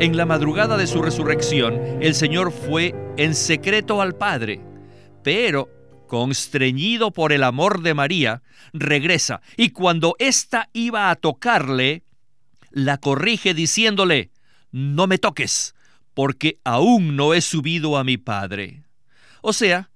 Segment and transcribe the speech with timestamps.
[0.00, 4.60] En la madrugada de su resurrección, el Señor fue en secreto al Padre,
[5.22, 5.68] pero,
[6.08, 8.42] constreñido por el amor de María,
[8.72, 12.02] regresa y cuando ésta iba a tocarle,
[12.72, 14.32] la corrige diciéndole,
[14.72, 15.76] no me toques,
[16.12, 18.82] porque aún no he subido a mi Padre.
[19.42, 19.90] O sea,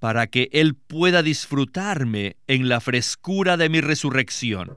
[0.00, 4.76] para que Él pueda disfrutarme en la frescura de mi resurrección.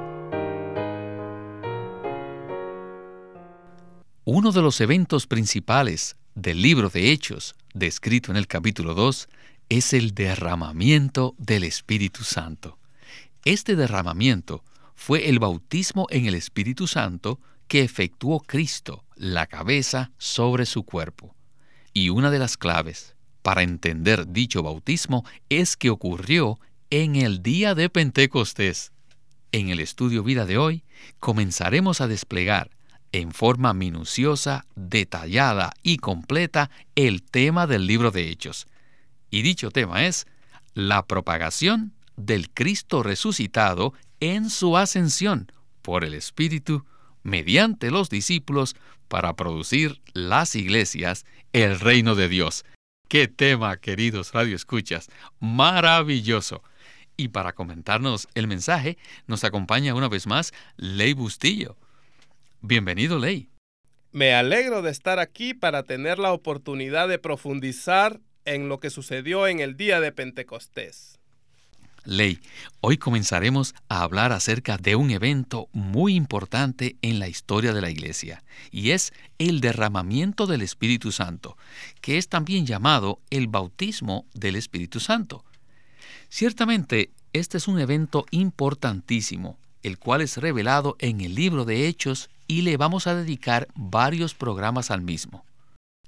[4.33, 9.27] Uno de los eventos principales del libro de Hechos, descrito en el capítulo 2,
[9.67, 12.79] es el derramamiento del Espíritu Santo.
[13.43, 14.63] Este derramamiento
[14.95, 21.35] fue el bautismo en el Espíritu Santo que efectuó Cristo, la cabeza, sobre su cuerpo.
[21.93, 26.57] Y una de las claves para entender dicho bautismo es que ocurrió
[26.89, 28.93] en el día de Pentecostés.
[29.51, 30.85] En el estudio vida de hoy
[31.19, 32.71] comenzaremos a desplegar
[33.11, 38.67] en forma minuciosa, detallada y completa el tema del libro de Hechos.
[39.29, 40.27] Y dicho tema es
[40.73, 45.51] la propagación del Cristo resucitado en su ascensión
[45.81, 46.85] por el Espíritu
[47.23, 48.75] mediante los discípulos
[49.07, 52.65] para producir las iglesias, el reino de Dios.
[53.07, 56.63] Qué tema, queridos radioescuchas, maravilloso.
[57.17, 61.77] Y para comentarnos el mensaje, nos acompaña una vez más Ley Bustillo.
[62.63, 63.49] Bienvenido, Ley.
[64.11, 69.47] Me alegro de estar aquí para tener la oportunidad de profundizar en lo que sucedió
[69.47, 71.17] en el día de Pentecostés.
[72.05, 72.39] Ley,
[72.79, 77.89] hoy comenzaremos a hablar acerca de un evento muy importante en la historia de la
[77.89, 81.57] Iglesia, y es el derramamiento del Espíritu Santo,
[81.99, 85.45] que es también llamado el bautismo del Espíritu Santo.
[86.29, 92.29] Ciertamente, este es un evento importantísimo, el cual es revelado en el libro de Hechos
[92.47, 95.45] y le vamos a dedicar varios programas al mismo.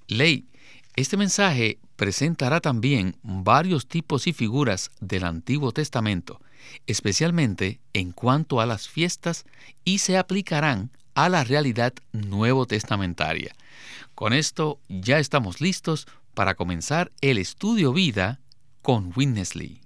[0.08, 0.48] Ley,
[0.96, 6.40] este mensaje presentará también varios tipos y figuras del Antiguo Testamento,
[6.88, 9.46] especialmente en cuanto a las fiestas,
[9.84, 13.54] y se aplicarán a la realidad nuevo testamentaria.
[14.16, 18.40] Con esto ya estamos listos para comenzar el estudio vida
[18.82, 19.82] con Witness Lee.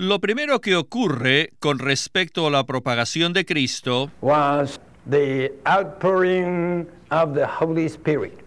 [0.00, 4.10] Lo primero que ocurre con respecto a la propagación de Cristo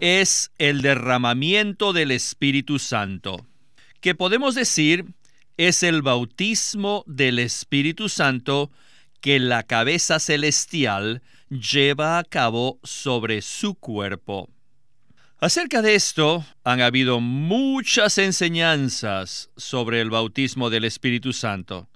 [0.00, 3.46] es el derramamiento del Espíritu Santo,
[4.00, 5.04] que podemos decir
[5.56, 8.72] es el bautismo del Espíritu Santo
[9.20, 14.48] que la cabeza celestial lleva a cabo sobre su cuerpo.
[15.44, 21.86] Acerca de esto han habido muchas enseñanzas sobre el bautismo del Espíritu Santo.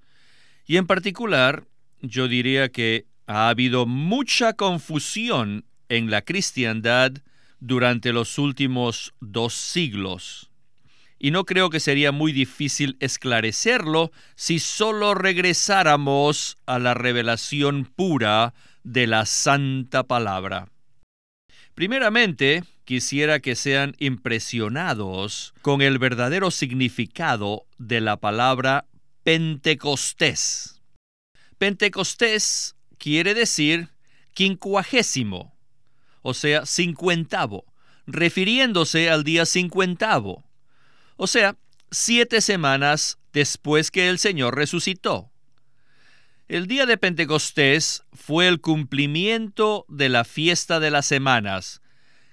[0.66, 1.66] Y en particular,
[2.02, 7.12] yo diría que ha habido mucha confusión en la cristiandad
[7.58, 10.50] durante los últimos dos siglos.
[11.18, 18.52] Y no creo que sería muy difícil esclarecerlo si solo regresáramos a la revelación pura
[18.84, 20.68] de la santa palabra.
[21.74, 28.86] Primeramente, quisiera que sean impresionados con el verdadero significado de la palabra
[29.24, 30.80] Pentecostés.
[31.58, 33.90] Pentecostés quiere decir
[34.32, 35.54] quincuagésimo,
[36.22, 37.66] o sea, cincuentavo,
[38.06, 40.46] refiriéndose al día cincuentavo,
[41.18, 41.58] o sea,
[41.90, 45.30] siete semanas después que el Señor resucitó.
[46.48, 51.82] El día de Pentecostés fue el cumplimiento de la fiesta de las semanas,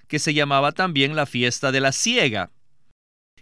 [0.08, 2.50] que se llamaba también la fiesta de la siega.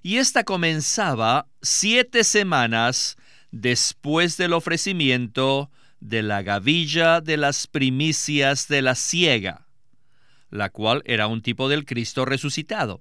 [0.03, 3.17] Y esta comenzaba siete semanas
[3.51, 5.71] después del ofrecimiento
[6.01, 9.67] de la gavilla de las primicias de la siega,
[10.51, 13.01] la cual era un tipo del Cristo resucitado.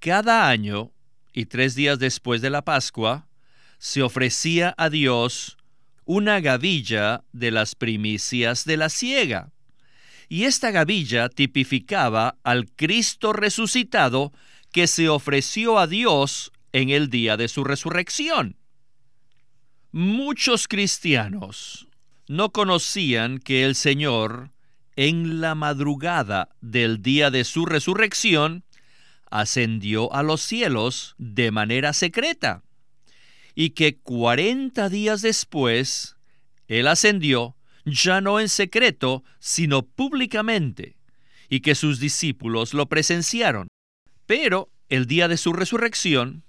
[0.00, 0.92] Cada año,
[1.32, 3.28] y tres días después de la Pascua,
[3.78, 5.56] se ofrecía a Dios
[6.04, 9.52] una gavilla de las primicias de la siega.
[10.32, 14.32] Y esta gavilla tipificaba al Cristo resucitado
[14.72, 18.56] que se ofreció a Dios en el día de su resurrección.
[19.90, 21.86] Muchos cristianos
[22.28, 24.52] no conocían que el Señor,
[24.96, 28.64] en la madrugada del día de su resurrección,
[29.30, 32.62] ascendió a los cielos de manera secreta,
[33.54, 36.16] y que cuarenta días después,
[36.68, 40.96] Él ascendió ya no en secreto, sino públicamente,
[41.48, 43.68] y que sus discípulos lo presenciaron.
[44.26, 46.44] Pero el día de su resurrección,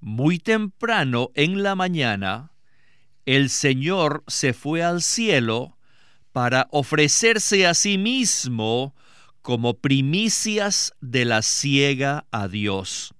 [0.00, 2.52] muy temprano en la mañana,
[3.26, 5.76] el Señor se fue al cielo
[6.32, 8.94] para ofrecerse a sí mismo
[9.42, 13.14] como primicias de la ciega a Dios,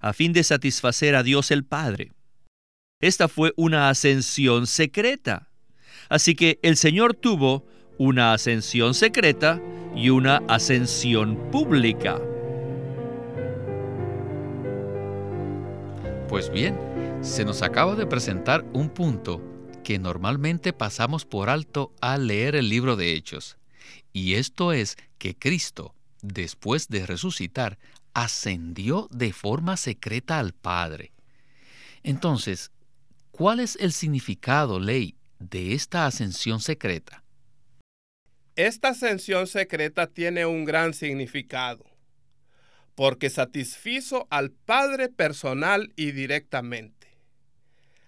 [0.00, 2.12] a fin de satisfacer a Dios el Padre.
[3.00, 5.48] Esta fue una ascensión secreta.
[6.08, 7.64] Así que el Señor tuvo
[7.98, 9.60] una ascensión secreta
[9.94, 12.20] y una ascensión pública.
[16.28, 16.78] Pues bien,
[17.22, 19.42] se nos acaba de presentar un punto
[19.82, 23.56] que normalmente pasamos por alto al leer el libro de Hechos.
[24.12, 27.78] Y esto es que Cristo, después de resucitar,
[28.12, 31.12] ascendió de forma secreta al Padre.
[32.02, 32.72] Entonces,
[33.30, 37.22] ¿cuál es el significado, Ley, de esta ascensión secreta?
[38.56, 41.84] Esta ascensión secreta tiene un gran significado,
[42.94, 47.06] porque satisfizo al Padre personal y directamente.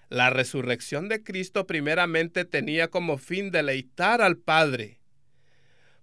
[0.08, 5.00] La resurrección de Cristo primeramente tenía como fin deleitar al Padre.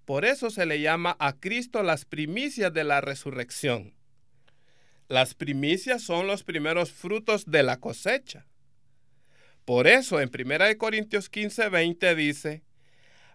[0.06, 3.96] Por eso se le llama a Cristo las primicias de la resurrección.
[5.08, 8.46] Las primicias son los primeros frutos de la cosecha.
[9.66, 12.64] Por eso en 1 Corintios 15, 20 dice,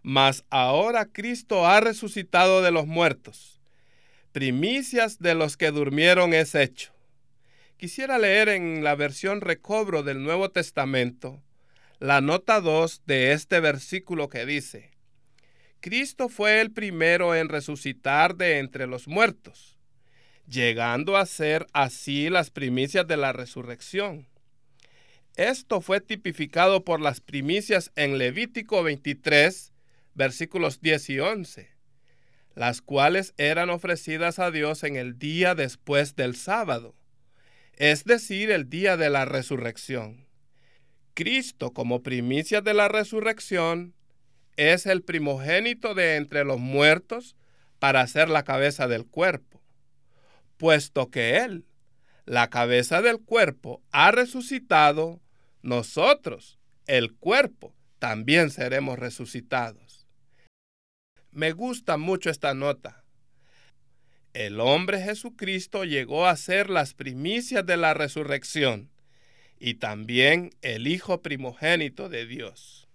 [0.02, 3.60] Mas ahora Cristo ha resucitado de los muertos.
[4.32, 6.92] Primicias de los que durmieron es hecho.
[7.76, 11.42] Quisiera leer en la versión recobro del Nuevo Testamento
[11.98, 14.90] la nota 2 de este versículo que dice,
[15.80, 19.78] Cristo fue el primero en resucitar de entre los muertos,
[20.48, 24.29] llegando a ser así las primicias de la resurrección.
[25.40, 29.72] Esto fue tipificado por las primicias en Levítico 23,
[30.14, 31.70] versículos 10 y 11,
[32.54, 36.94] las cuales eran ofrecidas a Dios en el día después del sábado
[37.80, 40.26] es decir, el día de la resurrección.
[41.14, 43.94] Cristo, como primicia de la resurrección,
[44.58, 47.36] es el primogénito de entre los muertos
[47.78, 49.62] para ser la cabeza del cuerpo,
[50.58, 51.64] puesto que Él,
[52.26, 55.18] la cabeza del cuerpo, ha resucitado,
[55.62, 60.06] nosotros, el cuerpo, también seremos resucitados.
[61.30, 63.00] Me gusta mucho esta nota
[64.32, 68.88] el hombre Jesucristo llegó a ser las primicias de la resurrección
[69.58, 72.88] y también el Hijo primogénito de Dios.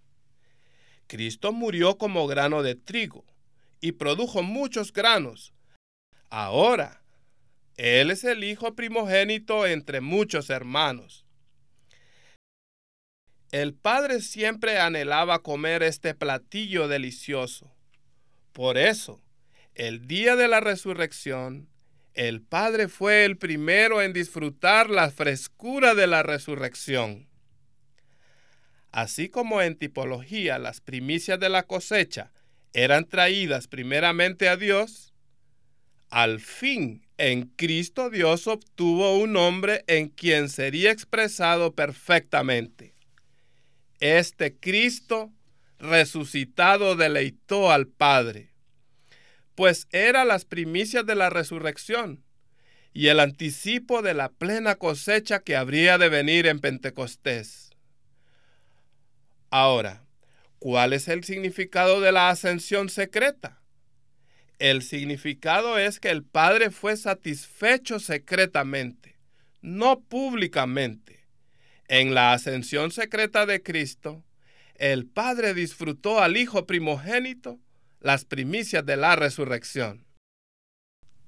[1.08, 3.26] Cristo murió como grano de trigo
[3.82, 5.54] y produjo muchos granos.
[6.30, 7.02] Ahora,
[7.76, 11.25] Él es el Hijo primogénito entre muchos hermanos.
[13.51, 17.74] El Padre siempre anhelaba comer este platillo delicioso.
[18.53, 19.21] Por eso,
[19.75, 21.69] el día de la resurrección,
[22.13, 27.27] el Padre fue el primero en disfrutar la frescura de la resurrección.
[28.92, 32.31] Así como en tipología las primicias de la cosecha
[32.71, 35.14] eran traídas primeramente a Dios,
[36.09, 42.94] al fin en Cristo Dios obtuvo un hombre en quien sería expresado perfectamente.
[43.99, 45.31] Este Cristo
[45.80, 48.56] resucitado deleitó al Padre
[49.56, 52.23] pues era las primicias de la resurrección
[52.94, 57.71] y el anticipo de la plena cosecha que habría de venir en Pentecostés.
[59.49, 60.06] Ahora,
[60.59, 63.61] ¿cuál es el significado de la ascensión secreta?
[64.59, 69.18] El significado es que el Padre fue satisfecho secretamente,
[69.61, 71.15] no públicamente.
[71.87, 74.23] En la ascensión secreta de Cristo,
[74.75, 77.59] el Padre disfrutó al Hijo primogénito
[77.99, 80.06] las primicias de la resurrección.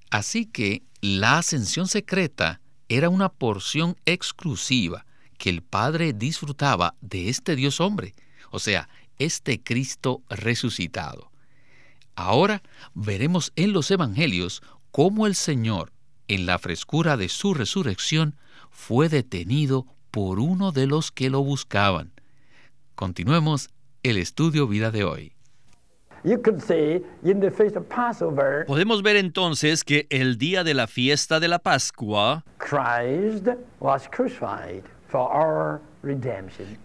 [0.09, 5.05] Así que la ascensión secreta era una porción exclusiva
[5.37, 8.15] que el Padre disfrutaba de este Dios hombre,
[8.49, 11.31] o sea, este Cristo resucitado.
[12.15, 12.63] Ahora
[12.95, 15.91] veremos en los Evangelios cómo el Señor,
[16.27, 18.35] en la frescura de su resurrección,
[18.71, 19.85] fue detenido
[20.17, 22.12] por uno de los que lo buscaban.
[22.95, 23.69] Continuemos
[24.01, 25.33] el estudio vida de hoy.
[28.65, 32.43] Podemos ver entonces que el día de la fiesta de la Pascua,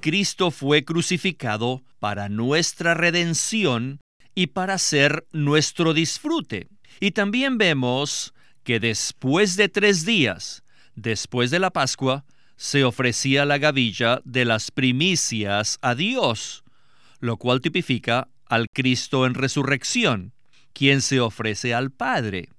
[0.00, 4.00] Cristo fue crucificado para nuestra redención
[4.34, 6.68] y para ser nuestro disfrute.
[7.00, 10.62] Y también vemos que después de tres días,
[10.96, 12.26] después de la Pascua,
[12.62, 16.62] se ofrecía la gavilla de las primicias a Dios,
[17.18, 20.32] lo cual tipifica al Cristo en resurrección,
[20.72, 22.50] quien se ofrece al Padre.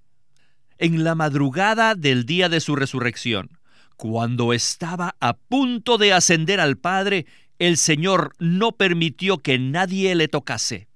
[0.77, 3.57] En la madrugada del día de su resurrección,
[3.95, 7.25] cuando estaba a punto de ascender al Padre,
[7.57, 10.89] el Señor no permitió que nadie le tocase.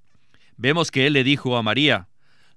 [0.58, 2.10] Vemos que Él le dijo a María,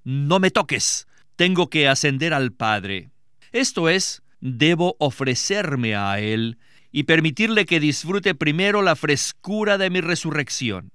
[0.02, 3.11] No me toques, tengo que ascender al Padre.
[3.52, 6.59] Esto es, debo ofrecerme a Él
[6.92, 10.92] y permitirle que disfrute primero la frescura de mi resurrección.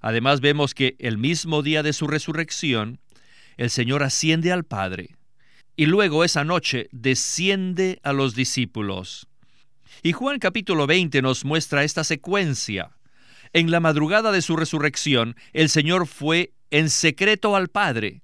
[0.00, 3.00] Además vemos que el mismo día de su resurrección,
[3.56, 5.16] el Señor asciende al Padre
[5.76, 9.28] y luego esa noche desciende a los discípulos.
[10.02, 12.90] Y Juan capítulo 20 nos muestra esta secuencia.
[13.52, 18.22] En la madrugada de su resurrección, el Señor fue en secreto al Padre,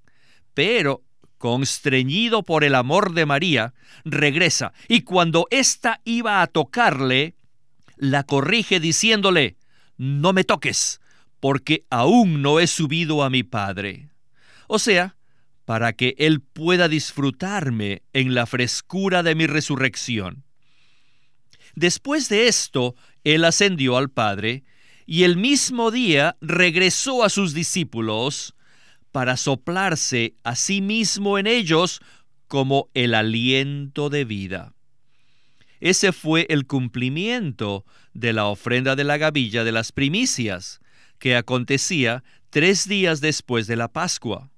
[0.53, 1.03] pero
[1.37, 7.35] constreñido por el amor de María, regresa y cuando ésta iba a tocarle,
[7.95, 9.57] la corrige diciéndole,
[9.97, 11.01] no me toques,
[11.39, 14.09] porque aún no he subido a mi Padre.
[14.67, 15.15] O sea,
[15.65, 20.43] para que Él pueda disfrutarme en la frescura de mi resurrección.
[21.75, 24.63] Después de esto, Él ascendió al Padre,
[25.05, 28.55] y el mismo día regresó a sus discípulos,
[29.17, 32.01] para soplarse a sí mismo en ellos
[32.47, 34.75] como el aliento de vida.
[35.79, 37.83] Ese fue el cumplimiento
[38.13, 40.81] de la ofrenda de la gavilla de las primicias,
[41.17, 44.51] que acontecía tres días después de la Pascua.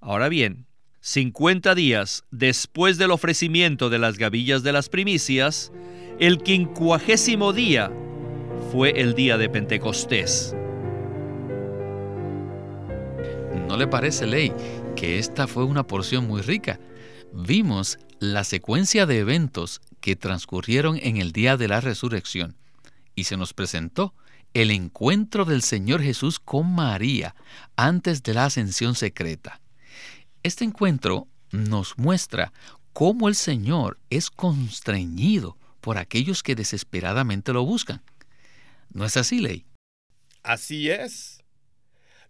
[0.00, 0.66] Ahora bien,
[1.00, 5.70] cincuenta días después del ofrecimiento de las gavillas de las primicias,
[6.18, 7.92] el quincuagésimo día
[8.72, 10.52] fue el día de Pentecostés.
[13.66, 14.52] ¿No le parece, Ley,
[14.94, 16.78] que esta fue una porción muy rica?
[17.32, 22.56] Vimos la secuencia de eventos que transcurrieron en el día de la resurrección
[23.14, 24.14] y se nos presentó
[24.52, 27.34] el encuentro del Señor Jesús con María
[27.74, 29.60] antes de la ascensión secreta.
[30.42, 32.52] Este encuentro nos muestra
[32.92, 38.02] cómo el Señor es constreñido por aquellos que desesperadamente lo buscan.
[38.90, 39.64] ¿No es así, Ley?
[40.42, 41.43] Así es.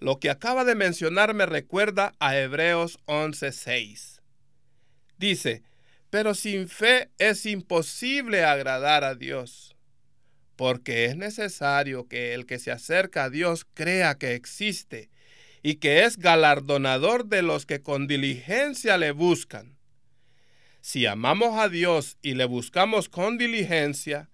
[0.00, 4.20] Lo que acaba de mencionar me recuerda a Hebreos 11:6.
[5.18, 5.62] Dice,
[6.10, 9.76] pero sin fe es imposible agradar a Dios,
[10.56, 15.10] porque es necesario que el que se acerca a Dios crea que existe
[15.62, 19.78] y que es galardonador de los que con diligencia le buscan.
[20.80, 24.28] Si amamos a Dios y le buscamos con diligencia,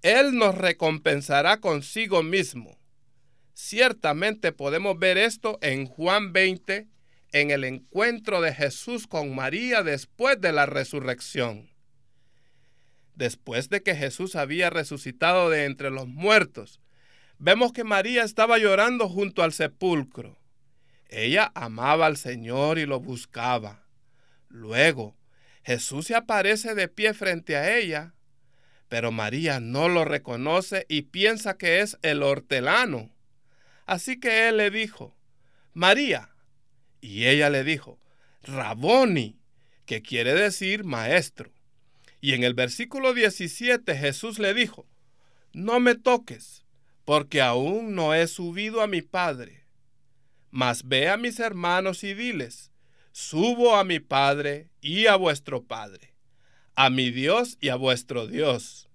[0.00, 2.81] Él nos recompensará consigo mismo
[3.54, 6.88] Ciertamente podemos ver esto en Juan 20,
[7.32, 11.70] en el encuentro de Jesús con María después de la resurrección.
[13.14, 16.80] Después de que Jesús había resucitado de entre los muertos,
[17.38, 20.38] vemos que María estaba llorando junto al sepulcro.
[21.08, 23.86] Ella amaba al Señor y lo buscaba.
[24.48, 25.16] Luego,
[25.62, 28.14] Jesús se aparece de pie frente a ella,
[28.88, 33.10] pero María no lo reconoce y piensa que es el hortelano.
[33.86, 35.16] Así que él le dijo,
[35.74, 36.30] María.
[37.00, 37.98] Y ella le dijo,
[38.42, 39.40] Raboni,
[39.86, 41.52] que quiere decir maestro.
[42.20, 44.86] Y en el versículo 17 Jesús le dijo,
[45.52, 46.64] No me toques,
[47.04, 49.64] porque aún no he subido a mi Padre.
[50.50, 52.70] Mas ve a mis hermanos y diles,
[53.10, 56.14] Subo a mi Padre y a vuestro Padre,
[56.74, 58.88] a mi Dios y a vuestro Dios.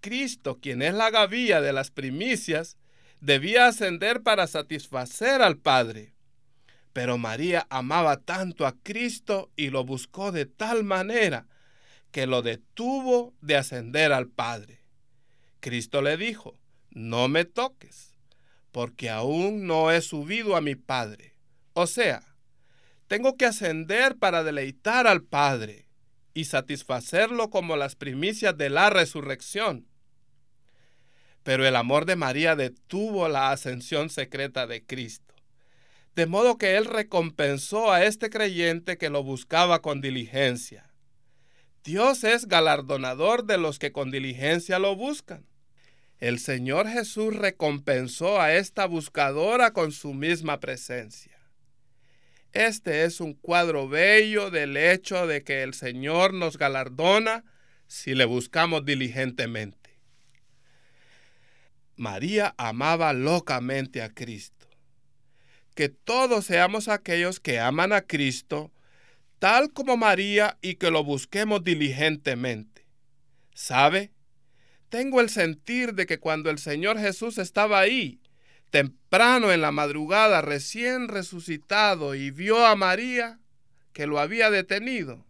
[0.00, 2.78] Cristo, quien es la gavilla de las primicias,
[3.20, 6.14] debía ascender para satisfacer al Padre.
[6.92, 11.46] Pero María amaba tanto a Cristo y lo buscó de tal manera
[12.10, 14.82] que lo detuvo de ascender al Padre.
[15.60, 16.58] Cristo le dijo,
[16.90, 18.16] no me toques,
[18.72, 21.34] porque aún no he subido a mi Padre.
[21.74, 22.22] O sea,
[23.06, 25.88] tengo que ascender para deleitar al Padre
[26.32, 29.86] y satisfacerlo como las primicias de la resurrección.
[31.46, 35.32] Pero el amor de María detuvo la ascensión secreta de Cristo.
[36.16, 40.90] De modo que Él recompensó a este creyente que lo buscaba con diligencia.
[41.84, 45.46] Dios es galardonador de los que con diligencia lo buscan.
[46.18, 51.38] El Señor Jesús recompensó a esta buscadora con su misma presencia.
[52.54, 57.44] Este es un cuadro bello del hecho de que el Señor nos galardona
[57.86, 59.85] si le buscamos diligentemente.
[61.96, 64.68] María amaba locamente a Cristo.
[65.74, 68.72] Que todos seamos aquellos que aman a Cristo,
[69.38, 72.86] tal como María, y que lo busquemos diligentemente.
[73.54, 74.12] ¿Sabe?
[74.88, 78.20] Tengo el sentir de que cuando el Señor Jesús estaba ahí,
[78.70, 83.40] temprano en la madrugada, recién resucitado, y vio a María,
[83.92, 85.24] que lo había detenido,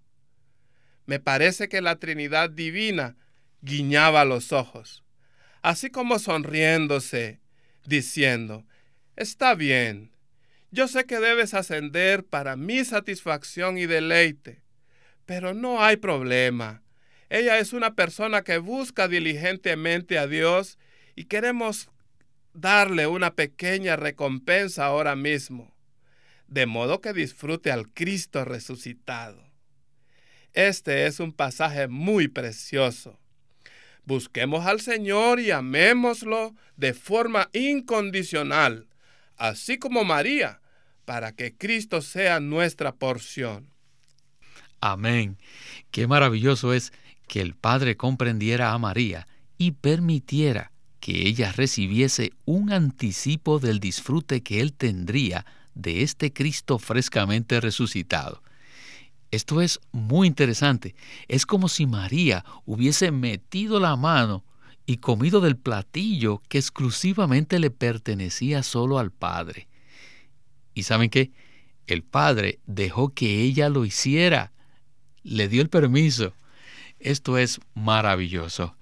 [1.06, 3.16] me parece que la Trinidad Divina
[3.62, 5.04] guiñaba los ojos,
[5.66, 7.40] así como sonriéndose,
[7.84, 8.64] diciendo,
[9.16, 10.12] Está bien,
[10.70, 14.62] yo sé que debes ascender para mi satisfacción y deleite,
[15.24, 16.84] pero no hay problema.
[17.30, 20.78] Ella es una persona que busca diligentemente a Dios
[21.16, 21.90] y queremos
[22.52, 25.74] darle una pequeña recompensa ahora mismo,
[26.46, 29.42] de modo que disfrute al Cristo resucitado.
[30.52, 33.18] Este es un pasaje muy precioso.
[34.06, 38.86] Busquemos al Señor y amémoslo de forma incondicional,
[39.36, 40.60] así como María,
[41.04, 43.68] para que Cristo sea nuestra porción.
[44.80, 45.38] Amén.
[45.90, 46.92] Qué maravilloso es
[47.26, 49.26] que el Padre comprendiera a María
[49.58, 50.70] y permitiera
[51.00, 55.44] que ella recibiese un anticipo del disfrute que él tendría
[55.74, 58.42] de este Cristo frescamente resucitado.
[59.36, 60.94] Esto es muy interesante.
[61.28, 64.46] Es como si María hubiese metido la mano
[64.86, 69.68] y comido del platillo que exclusivamente le pertenecía solo al Padre.
[70.72, 71.32] ¿Y saben qué?
[71.86, 74.52] El Padre dejó que ella lo hiciera.
[75.22, 76.32] Le dio el permiso.
[76.98, 78.74] Esto es maravilloso.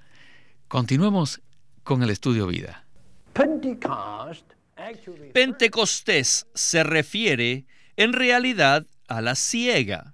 [0.69, 1.41] Continuemos
[1.83, 2.87] con el estudio vida.
[5.33, 10.14] Pentecostés se refiere en realidad a la ciega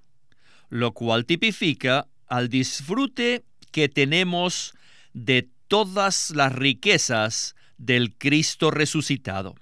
[0.71, 4.75] lo cual tipifica al disfrute que tenemos
[5.13, 9.57] de todas las riquezas del Cristo resucitado.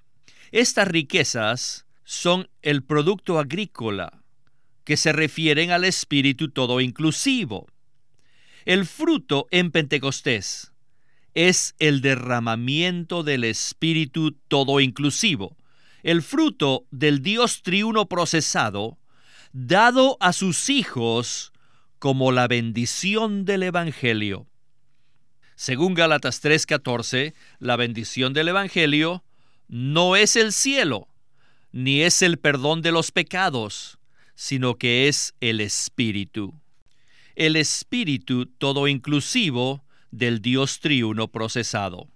[0.53, 4.23] Estas riquezas son el producto agrícola,
[4.85, 7.66] que se refieren al Espíritu todo inclusivo.
[8.64, 10.73] El fruto en Pentecostés
[11.35, 15.57] es el derramamiento del Espíritu todo inclusivo,
[16.03, 18.99] el fruto del Dios triuno procesado,
[19.52, 21.52] dado a sus hijos
[21.98, 24.46] como la bendición del Evangelio.
[25.56, 29.24] Según Gálatas 3:14, la bendición del Evangelio
[29.66, 31.08] no es el cielo,
[31.72, 33.98] ni es el perdón de los pecados,
[34.34, 36.54] sino que es el Espíritu.
[37.34, 42.08] El Espíritu todo inclusivo del Dios triuno procesado.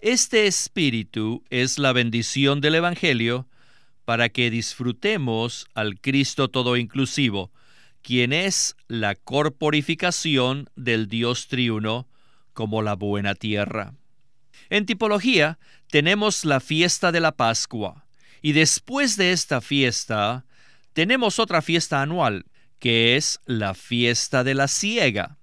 [0.00, 3.48] Este Espíritu es la bendición del Evangelio
[4.10, 7.52] para que disfrutemos al Cristo todo inclusivo,
[8.02, 12.08] quien es la corporificación del Dios triuno
[12.52, 13.94] como la buena tierra.
[14.68, 15.60] En tipología
[15.92, 18.04] tenemos la fiesta de la Pascua
[18.42, 20.44] y después de esta fiesta
[20.92, 22.46] tenemos otra fiesta anual,
[22.80, 25.38] que es la fiesta de la siega,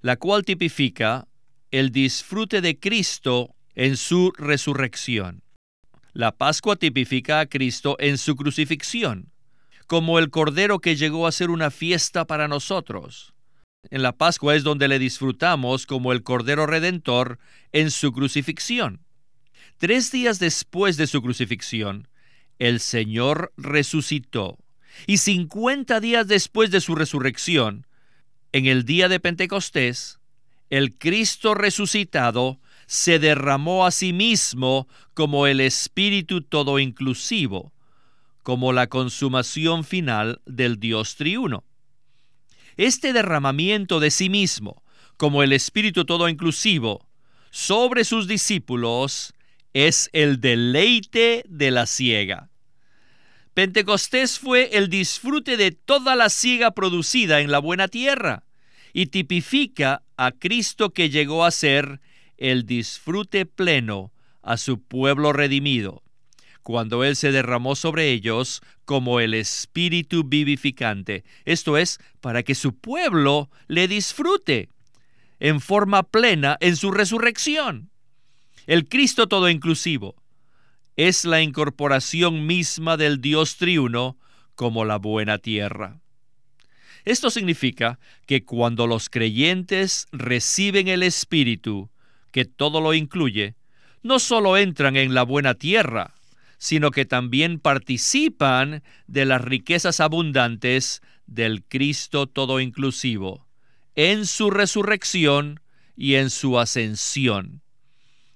[0.00, 1.28] la cual tipifica
[1.70, 5.42] el disfrute de Cristo en su resurrección.
[6.16, 9.34] La Pascua tipifica a Cristo en su crucifixión,
[9.86, 13.34] como el Cordero que llegó a ser una fiesta para nosotros.
[13.90, 17.38] En la Pascua es donde le disfrutamos como el Cordero Redentor
[17.72, 19.04] en su crucifixión.
[19.76, 22.08] Tres días después de su crucifixión,
[22.58, 24.56] el Señor resucitó.
[25.06, 27.86] Y cincuenta días después de su resurrección,
[28.52, 30.18] en el día de Pentecostés,
[30.70, 37.72] el Cristo resucitado se derramó a sí mismo como el Espíritu todo inclusivo,
[38.42, 41.64] como la consumación final del Dios triuno.
[42.76, 44.82] Este derramamiento de sí mismo,
[45.16, 47.08] como el Espíritu todo inclusivo,
[47.50, 49.34] sobre sus discípulos,
[49.72, 52.50] es el deleite de la ciega.
[53.54, 58.44] Pentecostés fue el disfrute de toda la siega producida en la buena tierra
[58.92, 62.00] y tipifica a Cristo que llegó a ser
[62.38, 66.02] el disfrute pleno a su pueblo redimido,
[66.62, 72.74] cuando Él se derramó sobre ellos como el Espíritu vivificante, esto es, para que su
[72.74, 74.68] pueblo le disfrute
[75.38, 77.90] en forma plena en su resurrección.
[78.66, 80.16] El Cristo todo inclusivo
[80.96, 84.18] es la incorporación misma del Dios triuno
[84.54, 86.00] como la buena tierra.
[87.04, 91.90] Esto significa que cuando los creyentes reciben el Espíritu,
[92.36, 93.54] que todo lo incluye,
[94.02, 96.12] no solo entran en la buena tierra,
[96.58, 103.46] sino que también participan de las riquezas abundantes del Cristo todo inclusivo,
[103.94, 105.60] en su resurrección
[105.96, 107.62] y en su ascensión.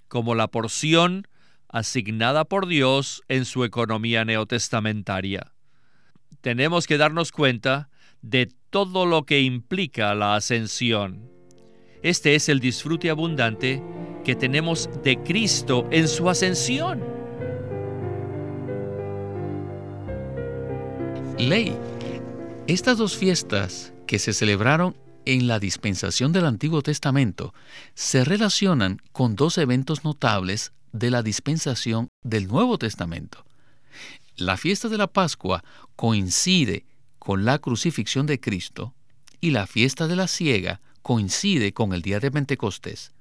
[0.09, 1.29] como la porción
[1.69, 5.53] asignada por Dios en su economía neotestamentaria.
[6.41, 7.91] Tenemos que darnos cuenta
[8.23, 11.40] de todo lo que implica la ascensión.
[12.03, 13.83] Este es el disfrute abundante
[14.25, 17.03] que tenemos de Cristo en su ascensión.
[21.39, 21.77] Ley.
[22.67, 27.53] Estas dos fiestas que se celebraron en la dispensación del Antiguo Testamento
[27.95, 33.45] se relacionan con dos eventos notables de la dispensación del Nuevo Testamento.
[34.37, 35.63] La fiesta de la Pascua
[35.97, 36.87] coincide
[37.19, 38.95] con la crucifixión de Cristo
[39.41, 43.13] y la fiesta de la ciega coincide con el día de Pentecostés.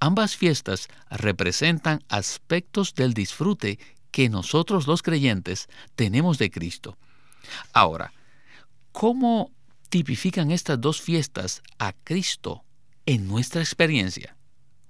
[0.00, 3.78] Ambas fiestas representan aspectos del disfrute
[4.10, 6.96] que nosotros los creyentes tenemos de Cristo.
[7.72, 8.12] Ahora,
[8.92, 9.50] ¿cómo
[9.88, 12.64] tipifican estas dos fiestas a Cristo
[13.06, 14.36] en nuestra experiencia?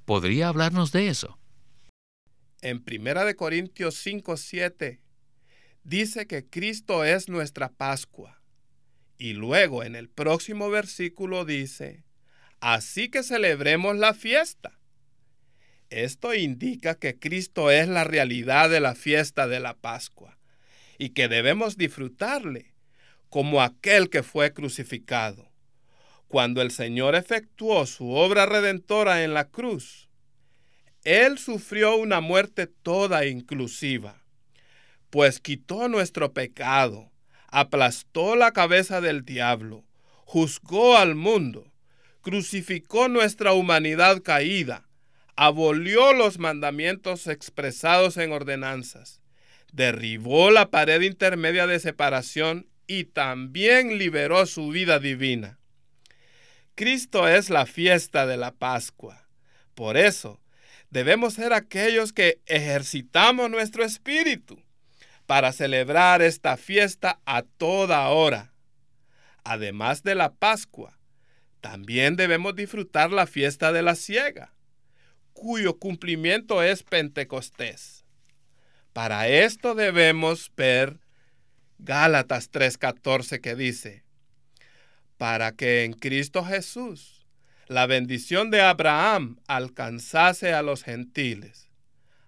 [0.04, 1.38] ¿Podría hablarnos de eso?
[2.62, 5.00] En 1 Corintios 5, 7
[5.84, 8.35] dice que Cristo es nuestra Pascua.
[9.18, 12.04] Y luego en el próximo versículo dice,
[12.60, 14.78] así que celebremos la fiesta.
[15.88, 20.36] Esto indica que Cristo es la realidad de la fiesta de la Pascua
[20.98, 22.74] y que debemos disfrutarle
[23.28, 25.50] como aquel que fue crucificado.
[26.28, 30.08] Cuando el Señor efectuó su obra redentora en la cruz,
[31.04, 34.24] Él sufrió una muerte toda inclusiva,
[35.10, 37.12] pues quitó nuestro pecado,
[37.56, 39.82] aplastó la cabeza del diablo,
[40.26, 41.72] juzgó al mundo,
[42.20, 44.86] crucificó nuestra humanidad caída,
[45.36, 49.22] abolió los mandamientos expresados en ordenanzas,
[49.72, 55.58] derribó la pared intermedia de separación y también liberó su vida divina.
[56.74, 59.28] Cristo es la fiesta de la Pascua.
[59.74, 60.42] Por eso,
[60.90, 64.65] debemos ser aquellos que ejercitamos nuestro espíritu
[65.26, 68.52] para celebrar esta fiesta a toda hora.
[69.44, 70.98] Además de la Pascua,
[71.60, 74.52] también debemos disfrutar la fiesta de la ciega,
[75.32, 78.04] cuyo cumplimiento es Pentecostés.
[78.92, 81.00] Para esto debemos ver
[81.78, 84.04] Gálatas 3:14 que dice,
[85.18, 87.26] para que en Cristo Jesús
[87.66, 91.68] la bendición de Abraham alcanzase a los gentiles,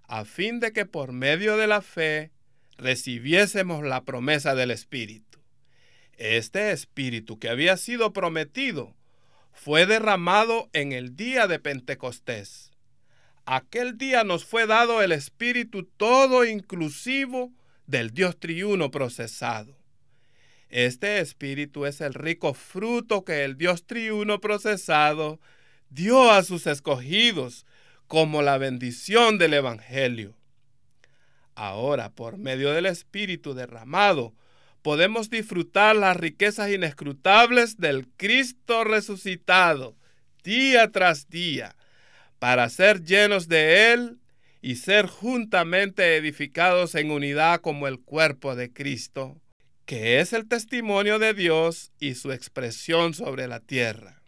[0.03, 2.33] a fin de que por medio de la fe
[2.79, 5.38] recibiésemos la promesa del Espíritu.
[6.17, 8.95] Este Espíritu que había sido prometido
[9.53, 12.71] fue derramado en el día de Pentecostés.
[13.45, 17.53] Aquel día nos fue dado el Espíritu todo inclusivo
[17.87, 19.77] del Dios triuno procesado.
[20.69, 25.41] Este espíritu es el rico fruto que el Dios triuno procesado
[25.88, 27.64] dio a sus escogidos
[28.07, 30.38] como la bendición del Evangelio.
[31.59, 34.33] Ahora, por medio del Espíritu derramado,
[34.81, 39.97] podemos disfrutar las riquezas inescrutables del Cristo resucitado
[40.44, 41.75] día tras día,
[42.38, 44.21] para ser llenos de Él
[44.62, 49.40] y ser juntamente edificados en unidad como el cuerpo de Cristo,
[49.85, 54.23] que es el testimonio de Dios y su expresión sobre la tierra.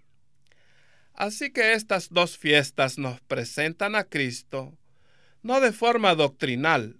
[1.14, 4.76] Así que estas dos fiestas nos presentan a Cristo
[5.42, 6.99] no de forma doctrinal,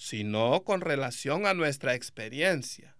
[0.00, 2.96] sino con relación a nuestra experiencia.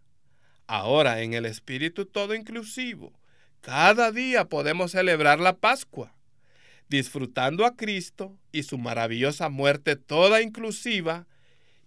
[0.67, 3.19] Ahora, en el espíritu todo inclusivo,
[3.63, 6.15] cada día podemos celebrar la Pascua
[6.91, 11.27] disfrutando a Cristo y su maravillosa muerte toda inclusiva,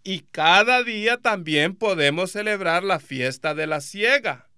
[0.04, 4.50] y cada día también podemos celebrar la fiesta de la ciega,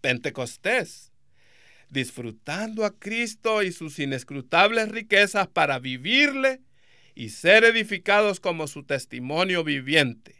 [0.00, 1.10] Pentecostés,
[1.90, 6.60] disfrutando a Cristo y sus inescrutables riquezas para vivirle
[7.18, 10.36] y ser edificados como su testimonio viviente.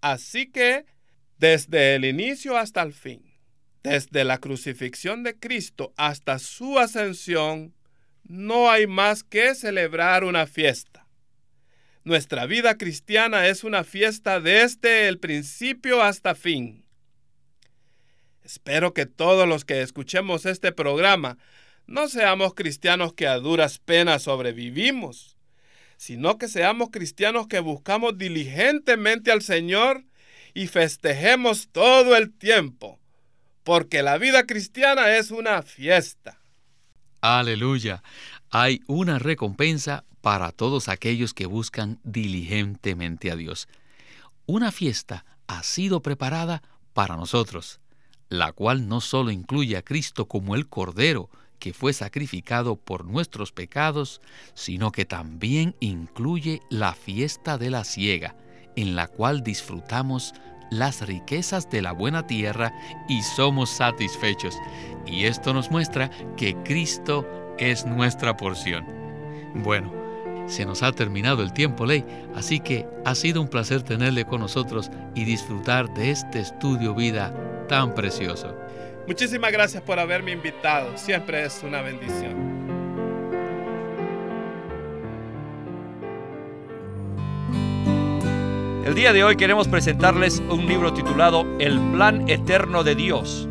[0.00, 0.84] Así que,
[1.38, 3.32] desde el inicio hasta el fin,
[3.84, 7.76] desde la crucifixión de Cristo hasta su ascensión,
[8.24, 11.06] no hay más que celebrar una fiesta.
[12.02, 16.84] Nuestra vida cristiana es una fiesta desde el principio hasta fin.
[18.42, 21.38] Espero que todos los que escuchemos este programa
[21.86, 25.35] no seamos cristianos que a duras penas sobrevivimos,
[25.96, 30.04] sino que seamos cristianos que buscamos diligentemente al Señor
[30.54, 32.98] y festejemos todo el tiempo,
[33.64, 36.38] porque la vida cristiana es una fiesta.
[37.20, 38.02] Aleluya.
[38.50, 43.68] Hay una recompensa para todos aquellos que buscan diligentemente a Dios.
[44.46, 47.80] Una fiesta ha sido preparada para nosotros,
[48.28, 53.52] la cual no solo incluye a Cristo como el Cordero que fue sacrificado por nuestros
[53.52, 54.20] pecados,
[54.54, 58.36] sino que también incluye la fiesta de la siega,
[58.76, 60.34] en la cual disfrutamos
[60.70, 62.72] las riquezas de la buena tierra
[63.08, 64.56] y somos satisfechos.
[65.06, 67.26] Y esto nos muestra que Cristo
[67.58, 68.84] es nuestra porción.
[69.54, 69.92] Bueno,
[70.46, 74.40] se nos ha terminado el tiempo, Ley, así que ha sido un placer tenerle con
[74.40, 77.32] nosotros y disfrutar de este estudio vida
[77.68, 78.56] tan precioso.
[79.06, 82.56] Muchísimas gracias por haberme invitado, siempre es una bendición.
[88.84, 93.48] El día de hoy queremos presentarles un libro titulado El plan eterno de Dios.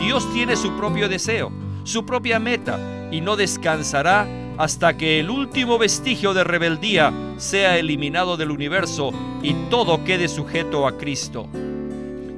[0.00, 1.52] Dios tiene su propio deseo,
[1.84, 2.78] su propia meta,
[3.12, 9.12] y no descansará hasta que el último vestigio de rebeldía sea eliminado del universo
[9.44, 11.48] y todo quede sujeto a Cristo.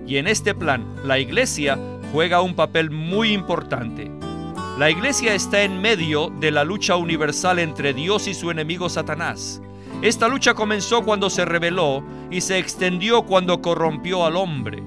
[0.07, 1.79] Y en este plan, la iglesia
[2.12, 4.11] juega un papel muy importante.
[4.79, 9.61] La iglesia está en medio de la lucha universal entre Dios y su enemigo Satanás.
[10.03, 14.83] Esta lucha comenzó cuando se rebeló y se extendió cuando corrompió al hombre.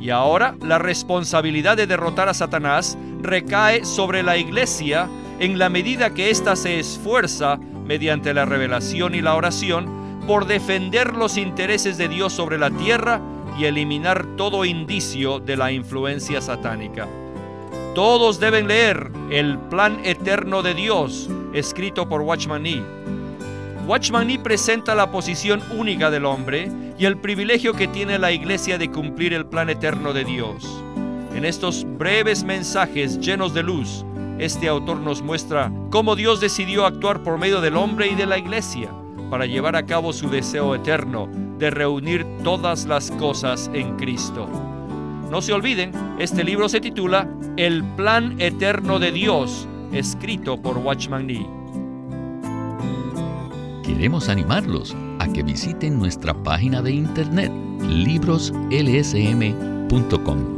[0.00, 6.10] Y ahora la responsabilidad de derrotar a Satanás recae sobre la iglesia en la medida
[6.10, 9.86] que ésta se esfuerza mediante la revelación y la oración
[10.26, 13.20] por defender los intereses de Dios sobre la tierra
[13.58, 17.08] y eliminar todo indicio de la influencia satánica.
[17.94, 22.98] Todos deben leer El Plan Eterno de Dios, escrito por Watchman Nee
[23.88, 28.76] Watchman Nee presenta la posición única del hombre y el privilegio que tiene la iglesia
[28.76, 30.82] de cumplir el plan eterno de Dios.
[31.34, 34.04] En estos breves mensajes llenos de luz,
[34.38, 38.36] este autor nos muestra cómo Dios decidió actuar por medio del hombre y de la
[38.36, 38.90] iglesia
[39.30, 44.48] para llevar a cabo su deseo eterno de reunir todas las cosas en Cristo.
[45.30, 51.26] No se olviden, este libro se titula El plan eterno de Dios, escrito por Watchman
[51.26, 51.46] Nee.
[53.82, 60.57] Queremos animarlos a que visiten nuestra página de internet libroslsm.com.